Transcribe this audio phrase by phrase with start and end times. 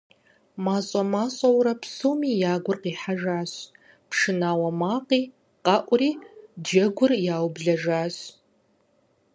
[0.63, 3.51] МащӀэ-мащӀэурэ псоми я гур къихьэжащ,
[4.09, 5.21] пшынауэ макъи
[5.65, 6.11] къэӀури,
[6.63, 8.15] джэгур яублэжащ.